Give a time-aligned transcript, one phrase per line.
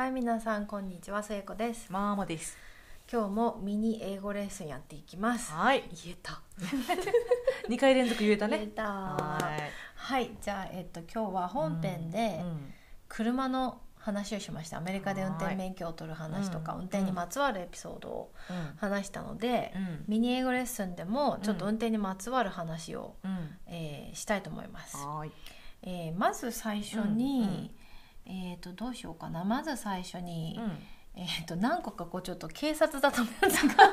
[0.00, 1.92] はい、皆さんこんにちは、聖子です。
[1.92, 2.56] マーマです。
[3.12, 5.52] 今日もミニ英語レッスンやっていきます。
[5.52, 5.84] はい。
[6.02, 6.40] 言えた。
[7.68, 8.60] 二回連続言えたね。
[8.60, 8.82] 言えた。
[8.82, 9.38] は
[9.94, 12.10] はい、じゃあえっと今日は本編い。
[12.10, 12.72] でうん
[13.08, 14.78] 車の話をしました。
[14.78, 23.58] アメリカで運転免許を取る話とか、はい運転にまつわるエピソードをうん話したので、うんミニ英語レッスンでもちょっと運転にまつわる話を、うん。
[23.66, 24.96] えーしたいと思います。
[24.96, 25.32] はい。
[25.82, 27.74] えーまず最初に、
[28.30, 29.44] えっとどうしようかな。
[29.44, 30.58] まず最初に。
[31.16, 33.92] えー、と何個かこうちょっと警察だとのやつが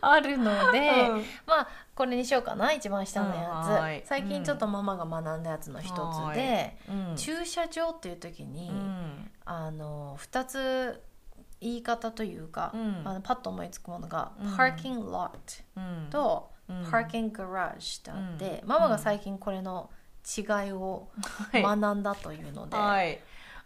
[0.00, 1.24] あるので、うん。
[1.46, 5.94] まあこれにしようかな一番下のやうん最近ちょっとママが学んだやつの一
[6.32, 7.16] つで、うん。
[7.16, 9.30] 駐車場っていう時に、うん。
[9.44, 11.04] あの2つ
[11.60, 13.02] 言い方というか、うん。
[13.04, 14.54] あのパッと思いつくものが、うん。
[14.54, 15.30] parking lot
[15.76, 16.08] うん。
[16.10, 16.82] と、うん。
[16.84, 18.68] parking garage ってあって、うん。
[18.68, 19.90] ママが最近これの
[20.36, 21.08] 違いを
[21.52, 21.62] はい。
[21.62, 23.20] 学んだというので、はい。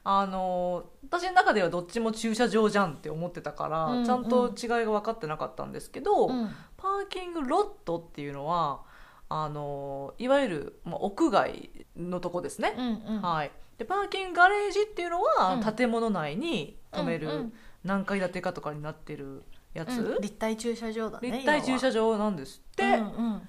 [0.04, 6.50] あの私の中ではどっちも駐車場じゃんって思ってたから、うんちゃんと違いが分かってなかったんですけど、うん。
[6.76, 8.82] パーキングロットっていうのは
[9.28, 12.74] あのいわゆる、まあ、屋外のとこですね。
[12.76, 13.22] うんうん。
[13.22, 13.50] はい。
[13.78, 15.74] でパーキングガレージっていうのは、うん。
[15.74, 17.52] 建物内に止める、うんうん。
[17.84, 19.44] 何階建てかとかになってる
[19.74, 20.20] やつ、うん。
[20.20, 22.94] 立体駐車場だね立体駐車場場なんですって、うんう
[23.36, 23.48] ん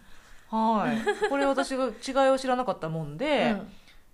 [0.54, 1.30] はい。
[1.30, 3.68] これ私が違いを知らなかったもんで、うん。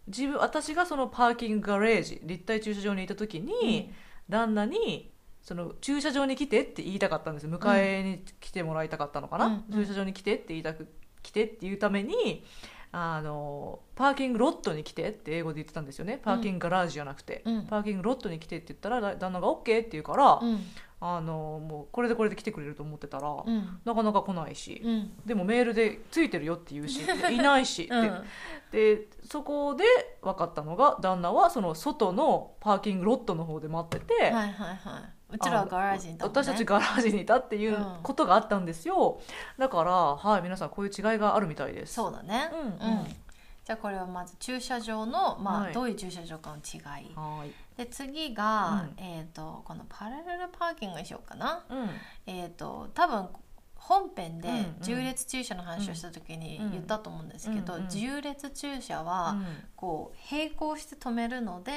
[0.08, 3.92] 自分私がそのパーキングガレージ立体駐車場にいた時に、
[4.30, 9.64] 旦那にその駐車場に来てって言いたかったんです迎えに来てもらいたかったのかな、うん。
[9.70, 9.86] うん。
[9.86, 10.88] 駐車場に来てって言いたく
[11.22, 12.46] 来てっていうために
[12.92, 16.20] あのパーキングロットに来てって英語で言ってたんですよね。
[16.24, 17.66] パーキングガラージじゃなくて、うん。
[17.68, 20.60] パーキングロットに来てって言ったらだ旦那が OK って言うから、うん。
[21.02, 23.80] あのもうこれでこれで来てくれると思ってたら、うん。
[23.86, 25.12] なかなか来ないし、うん。
[25.26, 28.24] でもメールでついてるよって言うし いないしって、うん。
[28.72, 29.84] でそこで
[30.22, 36.30] 分かったのが旦那はその外のパーキングロットの方で待ってて、はいはいはいうちらはガラージにいたね。
[36.32, 38.00] 私たちガラージにいたっていううん。
[38.04, 39.20] ことがあったんですよ。
[39.58, 41.94] だからはい皆さんこういう違いがあるみたいです。
[41.94, 42.50] そうだね。
[42.52, 43.04] うんうん。
[43.06, 45.70] じゃあこれはまず駐車場のまはい。
[45.72, 47.14] あどういう駐車場かの違い。
[47.16, 47.52] はい。
[47.78, 49.04] で次がうん。
[49.04, 51.64] えっとこのパラレルパーキングにしようかな。
[51.70, 51.90] うん。
[52.26, 53.28] えっと多分
[53.76, 54.64] 本編でうんうん。
[54.82, 59.38] 縦列駐車の話をした時に言ったと思うんですけどうんうん縦列駐車は
[59.76, 61.72] こう並行して止めるので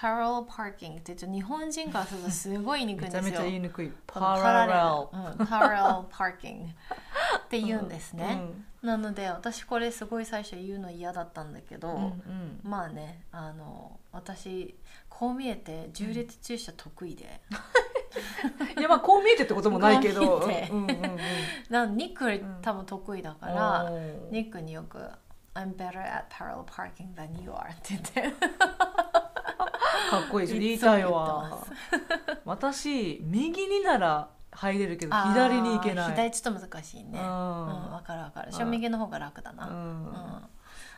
[0.00, 3.22] パラレルパーキングって日本人からするとすごい言いにくいんですよ。
[3.22, 3.90] めちゃめちゃ言いにくい。
[4.06, 4.78] パラレル
[5.38, 6.06] うんパラレル。
[6.10, 8.38] パーキングって言うんですね、
[8.82, 12.60] なので私これすごい最初言うの嫌だったんだけど、うんうん。
[12.62, 14.74] まあねあの私
[15.08, 17.40] こう見えて縦列駐車得意で、
[18.78, 20.40] いやまあこう見えてってこともないけど。
[20.46, 23.90] んニックん多分得意だから、
[24.30, 24.98] ニックによく
[25.54, 28.34] 「I'm better at parallel parking than you are」って言って
[30.10, 30.58] かっこいいです。
[30.58, 31.66] 言いたいわ
[32.44, 36.10] 私右になら入れるけど左に行けない。
[36.12, 37.18] 左ちょっと難しいね。
[37.20, 37.28] ううんん
[37.92, 38.52] わかるわかる。
[38.52, 39.76] 正右の方が楽だな、ううん。
[40.06, 40.12] ん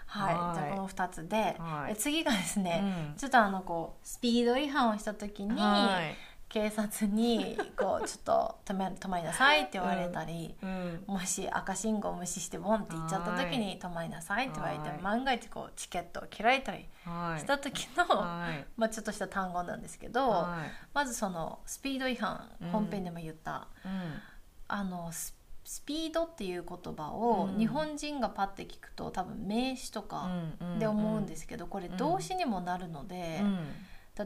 [0.07, 0.55] はい、はい。
[0.55, 1.93] じゃあこの2つで、はい。
[1.93, 2.81] え次がですね、
[3.13, 3.17] うん。
[3.17, 6.17] ちょっとあのこうスピード違反をした時に、はい
[6.51, 11.05] 警察にこうちょっと止め止まりなさいって言われたり、うん。
[11.07, 17.41] もし赤信号を無視してボンって言っちゃった時に止まりなさいって言われてはい万が一こうチケットを切られたりはい。
[17.41, 18.67] した時の、はい。
[18.77, 20.71] まあ、ちょっとした単語なんですけど、はい。
[20.93, 24.21] まずそのスピード違反うん本編でも言った、うん。
[24.67, 27.59] あのススピードっていう言葉をうん。
[27.61, 30.29] 日本人がパッて聞くと多分名詞とか
[30.61, 33.69] うんで思うんですけどこれ動詞にもなるので、うん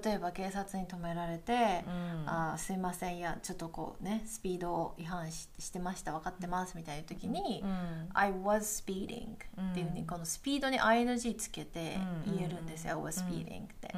[0.02, 2.24] 例えば警察に止められてう、ん。
[2.26, 8.08] あーすいませんいやちょっとこうねスピードを違反ししてました分かってますみたいな時にう、ん。
[8.14, 9.34] I was speeding
[9.70, 13.94] っていうふうにこのスピードに ing つけて言えるんですよ、I was speeding って、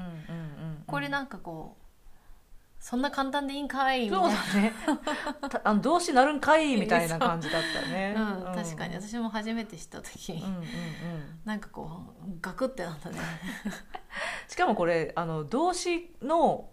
[0.87, 1.86] これなんかこう
[2.79, 4.73] そんな簡単でいいんかいみたいそうなだね
[5.49, 8.15] た あの動詞なるんかいみたいな感じだったね。
[8.17, 8.95] うん、確かに。
[8.95, 10.65] 私も初めて知った時、うんうんうん。
[11.45, 13.19] なんかこうガクってなったね。
[14.49, 16.71] しかもこれあの動詞の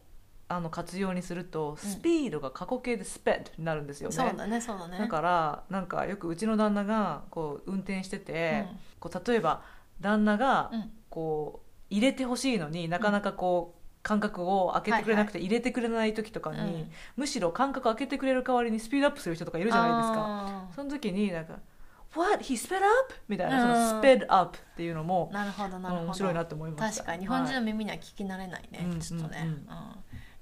[0.50, 5.00] あの活用にするとスピードが過去形でスペッドになるんですよね、そうだねそうだね。
[5.00, 8.68] だからなんかよくうちの旦那がこう運転してて、
[9.00, 9.64] こう例えば
[10.00, 10.92] 旦那がうん。
[11.14, 16.92] こう入れてほしいのになかなかこう間隔を空けてくれなくて入れてくれない時とかに、うん。
[17.16, 20.68] むしろ間隔空けてくれる代わりにスピードアップする人とかいるじゃないですか。
[20.76, 21.56] その時になんか
[22.16, 22.44] 「What?
[22.44, 27.04] He sped up?」みたいなそのうんスペッドアップっていうのもなるほどなるほど、うん面白いなって思いました。
[27.04, 29.48] 確かに日本人のはい耳には聞き慣れないね、うんちょっとね、うん。
[29.48, 29.64] うんうん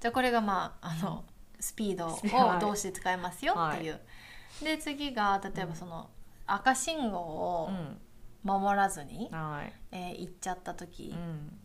[0.00, 1.24] じゃあこれがまああの
[1.60, 4.00] スピードを動詞で使いますよっていう、
[4.64, 6.10] で次が例えばその
[6.44, 7.98] 赤信号を、うん
[8.44, 11.14] 守らずに、はい、えー言っちゃった時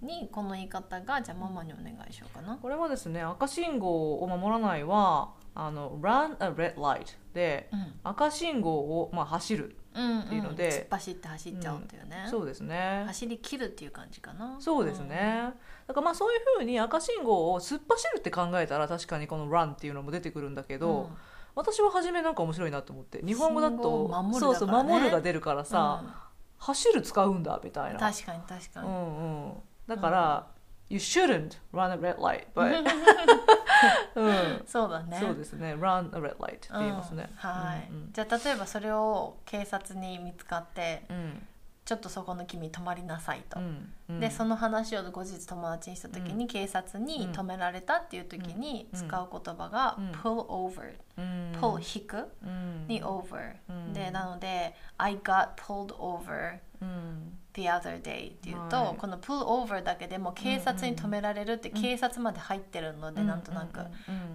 [0.02, 2.58] うん、にこの言い方がじゃあママにお願いしようかな。
[2.58, 7.94] これはですね赤信号を守らないはあの run a red light でうん。
[8.04, 13.04] 赤信号を、まあ、走るうんっていうので突っ走って走っちゃうっていうね、そうですね。
[13.08, 14.58] 走り切るっていう感じかな。
[14.60, 15.52] そうですね、
[15.88, 20.80] だからまあそういうふうに赤信号を突っ走るって考えたら確かにこの run っていうのも出てくるんだけうん。
[20.82, 21.10] ど、
[21.56, 26.27] 私は初めなんか面白いなと思って日本語だとを守るそうそう守るが出るからさ、
[26.58, 28.00] 走る使うんだみたいな。
[28.00, 29.54] 確かに確かに、うんうん、
[29.88, 30.48] だから、
[30.90, 32.84] You shouldn't run a red light but
[34.16, 34.64] うん。
[34.66, 35.20] そうだね。
[35.20, 35.76] そうですね。
[35.76, 37.36] Run a red light って言いますね、うん。
[37.36, 41.48] はい、うんじゃあ例えばそれを警察に見つかってうん。
[41.84, 49.00] ちょっとそこの君止まりなさいと、うんうんでその話を後日友達にした時に警察に止められたっていう時にうん。
[49.00, 50.12] 使う言葉がうん。
[50.12, 51.52] pull over、うん。
[51.60, 52.30] pull 引く？
[52.44, 52.86] うん。
[52.88, 53.94] に over、うん。
[53.94, 57.38] でなので I got pulled over うん。
[57.58, 58.98] the other day っていうと、はい。
[58.98, 63.80] この pull over だけでも警察に止められるって警察まで入ってるので、なんとなく、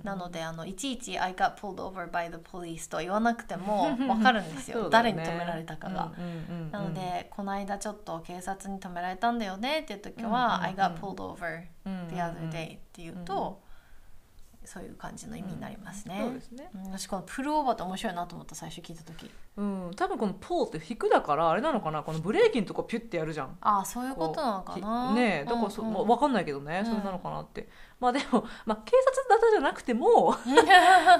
[0.02, 6.10] なのであのいちいち I got pulled over by the police とは言わなくても 分かるんですよ、誰に止められたかが。
[6.72, 11.62] なので、この間ちょっと警察に止められたんだよねっていう時は、I got pulled over
[12.10, 13.60] the other day っていうと、
[14.64, 16.20] そういう感じの意味になりますね。
[16.20, 16.70] そうですね。
[16.72, 16.84] うん。
[16.84, 19.28] 私このプルオーバーって面白いなと思った最初聞いた時。
[19.56, 22.04] うん、多分この pull って引くだからあれなのかな？
[22.04, 23.56] このブレーキのとこピュッてやるじゃん。
[23.60, 25.08] ああそういうことなのかな？
[25.08, 26.86] ひねえだからそ、うまあ分かんないけどね、うん。
[26.86, 27.68] それなのかなって。
[27.98, 30.30] まあでも、まあ、警察だったじゃなくても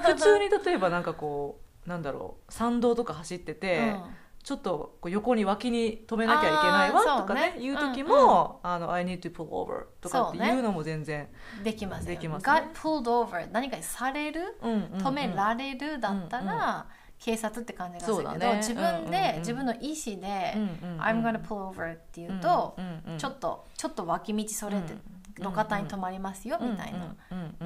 [0.07, 4.03] 普通に例えばなんかこうなんだろう参道とか走ってて、うん
[4.43, 11.29] ちょっとこう横に脇に止めなきゃいけないわとかね言う時うんも、あの I need to pull over とかっていうのも全然
[11.63, 12.09] できますよ。
[12.09, 12.71] できますね。
[12.75, 16.47] Pulled over 何かにされる止められるだったうん。
[16.47, 16.87] ら、
[17.21, 20.55] 警察って感じがするけど、自分で、うん自分の意思で、
[20.99, 22.77] I'm gonna pull over っていうと、
[23.17, 25.01] ちょっとちょっと脇道それて、うん
[25.39, 27.15] 路肩に止まりますよ、みたいな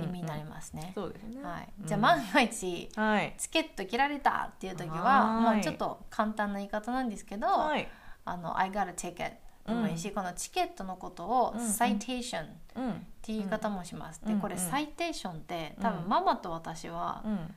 [0.00, 0.92] 意味になりますね。
[0.94, 1.42] そうですね。
[1.42, 1.86] はい、うん。
[1.86, 3.34] じゃあ万が一はい。
[3.38, 5.54] チケット切られたっていう時ははい。
[5.56, 7.88] もうちょっと簡単な言い方なんですけど、はい。
[8.24, 9.32] あの I got a ticket
[9.66, 12.46] でもいいし、このチケットのことを citation っ
[12.76, 13.06] うん。
[13.22, 14.20] ていう言い方もします。
[14.24, 14.34] うん。
[14.34, 15.96] でこれうんサイテーションって多うん。
[16.02, 17.54] 分ママと私はうん。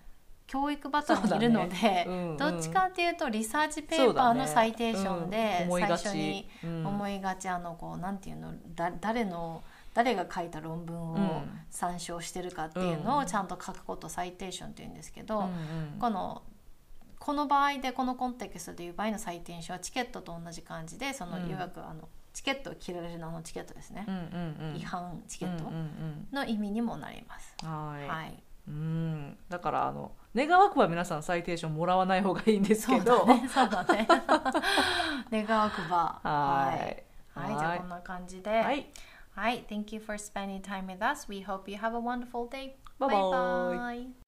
[0.47, 2.05] 教育バトルにいるので、そうだね。
[2.07, 2.37] うんうん。
[2.37, 5.69] どっちかっていうとリサーチペーパーのサイテーションで最うん。
[5.69, 6.05] 思いがち。
[6.07, 11.59] 初にうん思いがちあのこうなんていうのだ誰の誰が書いた論文をうん。
[11.69, 15.49] 参照してるかっていうのをちゃんと書くことをサイテーションっていうんですけど、
[15.99, 16.41] この
[17.19, 21.49] この場合でこのコンテクストでいう場合のサイテーションはチケットと同じ感じでそのうん。
[21.49, 24.05] いわくあのチケットを切られるののチケットですね。
[24.75, 25.65] 違反チケット
[26.31, 27.55] の意味にもなります。
[27.63, 29.37] うんはい、はい、うん。
[29.49, 34.07] だからあの願わくは皆さんサイテーションもらわない方がいいんですそうけどそうだね。
[35.31, 36.19] 願わくば。
[36.23, 37.03] はい。
[37.33, 38.49] はい、じゃあこんな感じで。
[38.49, 38.87] はい
[39.35, 41.27] はい、Thank you for spending time with us.
[41.29, 42.75] We hope you have a wonderful day.
[42.99, 43.29] Bye bye.
[43.31, 44.18] bye.